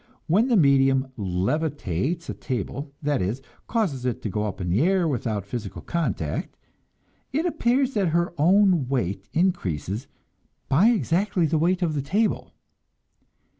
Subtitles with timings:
[0.25, 4.81] When the medium "levitates" a table that is, causes it to go up in the
[4.81, 6.57] air without physical contact
[7.31, 10.07] it appears that her own weight increases
[10.67, 12.55] by exactly the weight of the table.